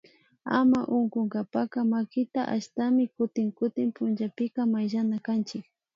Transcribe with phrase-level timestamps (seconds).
[0.59, 5.65] Ama unkunkapacka makita ashtami kutin kutin pullapika mayllanakanchik